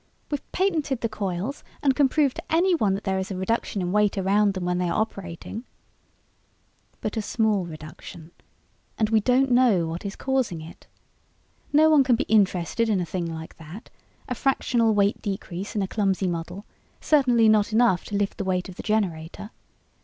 [0.31, 3.91] We've patented the coils and can prove to anyone that there is a reduction in
[3.91, 5.63] weight around them when they are operating...."
[7.01, 8.31] "But a small reduction.
[8.97, 10.87] And we don't know what is causing it.
[11.71, 13.91] No one can be interested in a thing like that
[14.27, 16.65] a fractional weight decrease in a clumsy model,
[16.99, 19.51] certainly not enough to lift the weight of the generator.